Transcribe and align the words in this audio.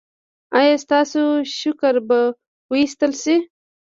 ایا 0.57 0.75
ستاسو 0.85 1.21
شکر 1.59 1.95
به 2.07 2.19
وویستل 2.71 3.11
شي؟ 3.21 3.35